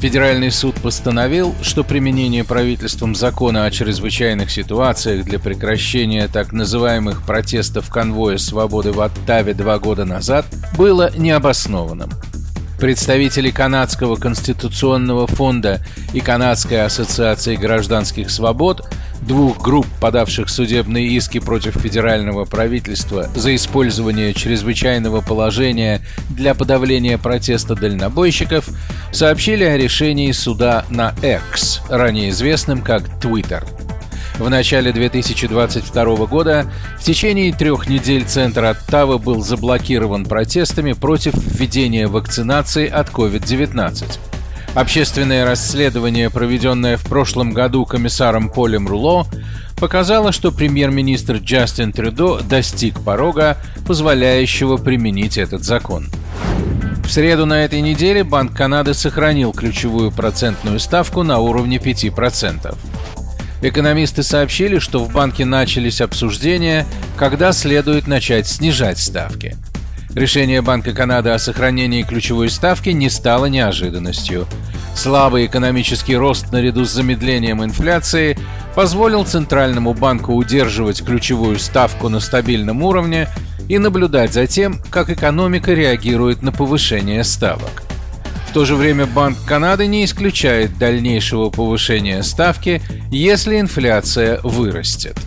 [0.00, 7.90] Федеральный суд постановил, что применение правительством закона о чрезвычайных ситуациях для прекращения так называемых протестов
[7.90, 12.10] конвоя свободы в Оттаве два года назад было необоснованным.
[12.78, 15.84] Представители Канадского конституционного фонда
[16.14, 18.88] и Канадской ассоциации гражданских свобод
[19.20, 27.74] двух групп, подавших судебные иски против федерального правительства за использование чрезвычайного положения для подавления протеста
[27.74, 28.68] дальнобойщиков,
[29.12, 33.64] сообщили о решении суда на X, ранее известным как Twitter.
[34.38, 42.06] В начале 2022 года в течение трех недель центр Оттавы был заблокирован протестами против введения
[42.06, 44.18] вакцинации от COVID-19.
[44.74, 49.26] Общественное расследование, проведенное в прошлом году комиссаром Полем Руло,
[49.80, 53.56] показало, что премьер-министр Джастин Трюдо достиг порога,
[53.88, 56.08] позволяющего применить этот закон.
[57.08, 62.76] В среду на этой неделе Банк Канады сохранил ключевую процентную ставку на уровне 5%.
[63.62, 69.56] Экономисты сообщили, что в банке начались обсуждения, когда следует начать снижать ставки–
[70.14, 74.46] Решение Банка Канады о сохранении ключевой ставки не стало неожиданностью.
[74.96, 78.38] Слабый экономический рост наряду с замедлением инфляции
[78.74, 83.28] позволил Центральному банку удерживать ключевую ставку на стабильном уровне
[83.68, 87.82] и наблюдать за тем, как экономика реагирует на повышение ставок.
[88.48, 92.80] В то же время Банк Канады не исключает дальнейшего повышения ставки,
[93.10, 95.18] если инфляция вырастет.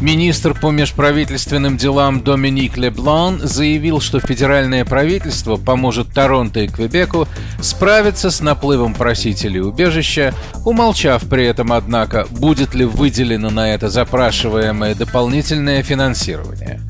[0.00, 7.26] Министр по межправительственным делам Доминик Леблан заявил, что федеральное правительство поможет Торонто и Квебеку
[7.60, 14.94] справиться с наплывом просителей убежища, умолчав при этом, однако, будет ли выделено на это запрашиваемое
[14.94, 16.80] дополнительное финансирование.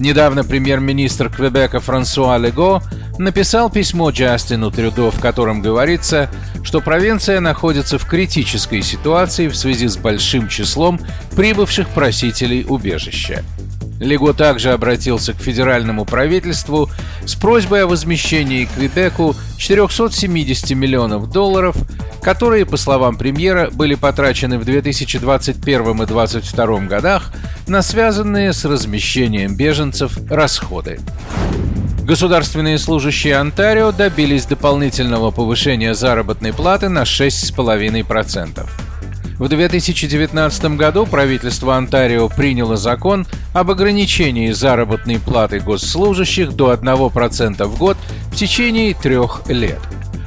[0.00, 2.82] Недавно премьер-министр Квебека Франсуа Лего
[3.18, 6.30] написал письмо Джастину Трюдо, в котором говорится,
[6.62, 10.98] что провинция находится в критической ситуации в связи с большим числом
[11.36, 13.44] прибывших просителей убежища.
[14.00, 16.88] Лего также обратился к федеральному правительству
[17.26, 21.76] с просьбой о возмещении Квебеку 470 миллионов долларов,
[22.22, 27.32] которые, по словам премьера, были потрачены в 2021 и 2022 годах
[27.70, 30.98] на связанные с размещением беженцев расходы.
[32.02, 38.68] Государственные служащие Онтарио добились дополнительного повышения заработной платы на 6,5%.
[39.38, 47.78] В 2019 году правительство Онтарио приняло закон об ограничении заработной платы госслужащих до 1% в
[47.78, 47.96] год
[48.32, 49.78] в течение трех лет.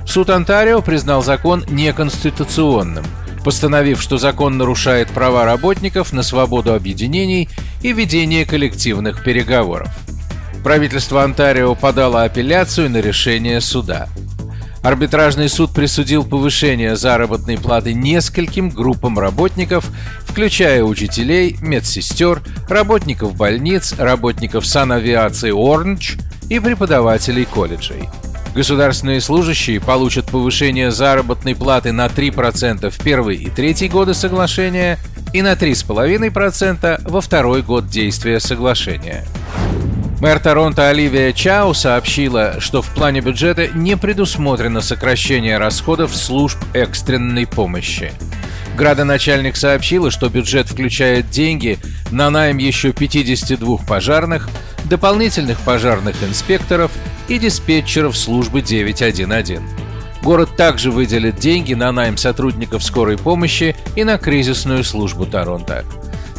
[0.08, 3.04] Суд Онтарио признал закон неконституционным,
[3.44, 7.50] постановив, что закон нарушает права работников на свободу объединений
[7.82, 9.90] и ведение коллективных переговоров
[10.64, 14.08] правительство Онтарио подало апелляцию на решение суда.
[14.82, 19.86] Арбитражный суд присудил повышение заработной платы нескольким группам работников,
[20.26, 28.10] включая учителей, медсестер, работников больниц, работников санавиации Orange и преподавателей колледжей.
[28.56, 35.00] Государственные служащие получат повышение заработной платы на 3% в первый и третий годы соглашения
[35.34, 39.26] и на 3,5% во второй год действия соглашения.
[40.20, 47.48] Мэр Торонто Оливия Чао сообщила, что в плане бюджета не предусмотрено сокращение расходов служб экстренной
[47.48, 48.14] помощи.
[48.78, 51.78] Градоначальник сообщила, что бюджет включает деньги
[52.12, 54.48] на найм еще 52 пожарных,
[54.86, 56.92] дополнительных пожарных инспекторов
[57.28, 59.60] и диспетчеров службы 911.
[60.22, 65.84] Город также выделит деньги на найм сотрудников скорой помощи и на кризисную службу Торонто.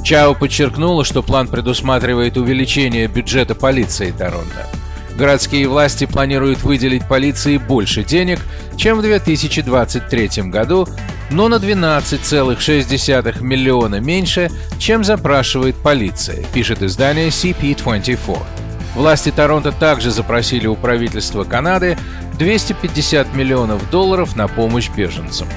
[0.02, 4.68] Чао подчеркнула, что план предусматривает увеличение бюджета полиции Торонто.
[5.16, 8.40] Городские власти планируют выделить полиции больше денег,
[8.76, 10.88] чем в 2023 году,
[11.30, 18.63] но на 12,6 миллиона меньше, чем запрашивает полиция, пишет издание CP24.
[18.94, 21.98] Власти Торонто также запросили у правительства Канады
[22.38, 25.48] 250 миллионов долларов на помощь беженцам.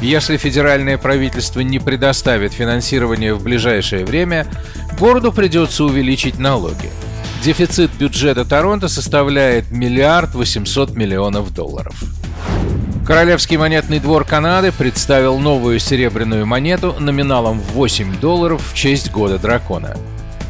[0.00, 4.46] Если федеральное правительство не предоставит финансирование в ближайшее время,
[4.98, 6.90] городу придется увеличить налоги.
[7.42, 11.94] Дефицит бюджета Торонто составляет миллиард восемьсот миллионов долларов.
[13.06, 19.38] Королевский монетный двор Канады представил новую серебряную монету номиналом в 8 долларов в честь Года
[19.38, 19.96] Дракона.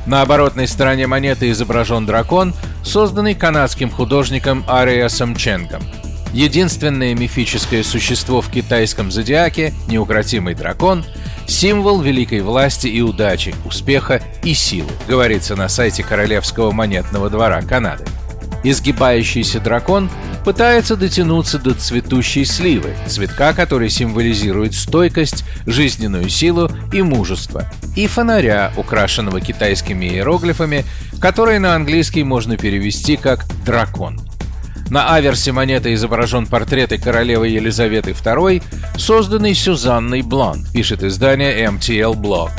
[0.06, 2.54] На оборотной стороне монеты изображен дракон,
[2.84, 5.82] созданный канадским художником Ариасом Ченгом.
[6.32, 11.04] Единственное мифическое существо в китайском зодиаке, неукротимый дракон,
[11.48, 18.04] символ великой власти и удачи, успеха и силы, говорится на сайте Королевского монетного двора Канады.
[18.62, 20.10] Изгибающийся дракон
[20.46, 27.64] пытается дотянуться до цветущей сливы, цветка, который символизирует стойкость, жизненную силу и мужество,
[27.96, 30.84] и фонаря, украшенного китайскими иероглифами,
[31.20, 34.20] которые на английский можно перевести как «дракон».
[34.88, 38.62] На аверсе монеты изображен портрет королевы Елизаветы II,
[38.96, 42.52] созданный Сюзанной Блан, пишет издание MTL Blog.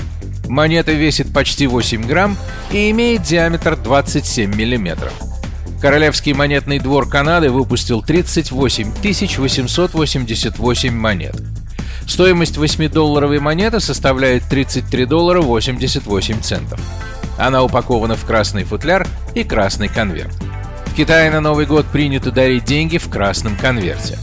[0.50, 2.36] Монета весит почти 8 грамм
[2.70, 5.14] и имеет диаметр 27 миллиметров.
[5.82, 11.36] Королевский монетный двор Канады выпустил 38 888 монет.
[12.08, 16.80] Стоимость 8-долларовой монеты составляет 33 доллара 88 центов.
[17.38, 20.34] Она упакована в красный футляр и красный конверт.
[20.88, 24.18] В Китае на Новый год принято дарить деньги в красном конверте.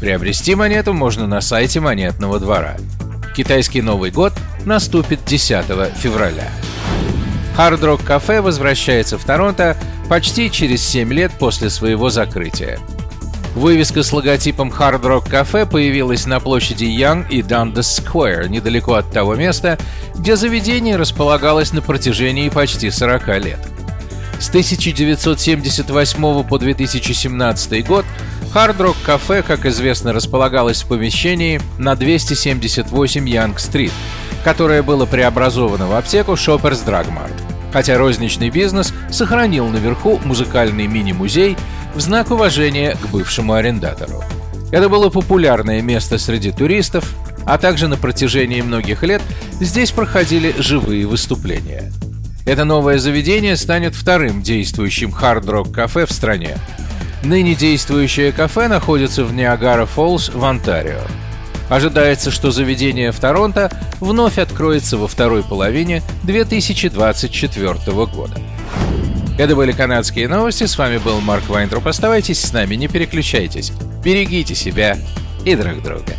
[0.00, 2.76] Приобрести монету можно на сайте монетного двора.
[3.34, 4.32] Китайский Новый год
[4.64, 5.64] наступит 10
[5.96, 6.48] февраля.
[7.56, 9.76] Hard Rock Cafe возвращается в Торонто
[10.08, 12.78] почти через 7 лет после своего закрытия.
[13.54, 19.10] Вывеска с логотипом Hard Rock Cafe появилась на площади Young и Dundas Square, недалеко от
[19.10, 19.78] того места,
[20.14, 23.58] где заведение располагалось на протяжении почти 40 лет.
[24.38, 28.06] С 1978 по 2017 год
[28.54, 33.92] Hard Rock Cafe, как известно, располагалось в помещении на 278 Янг-стрит,
[34.44, 41.56] которое было преобразовано в аптеку Shoppers Drug Mart хотя розничный бизнес сохранил наверху музыкальный мини-музей
[41.94, 44.22] в знак уважения к бывшему арендатору.
[44.72, 47.14] Это было популярное место среди туристов,
[47.44, 49.22] а также на протяжении многих лет
[49.60, 51.92] здесь проходили живые выступления.
[52.46, 56.56] Это новое заведение станет вторым действующим Hard Rock Cafe в стране.
[57.22, 61.00] Ныне действующее кафе находится в Ниагара-Фоллс в Онтарио.
[61.70, 63.70] Ожидается, что заведение в Торонто
[64.00, 67.74] вновь откроется во второй половине 2024
[68.06, 68.34] года.
[69.38, 70.64] Это были канадские новости.
[70.64, 71.86] С вами был Марк Вайнтруб.
[71.86, 73.72] Оставайтесь с нами, не переключайтесь.
[74.04, 74.98] Берегите себя
[75.44, 76.12] и друг друга.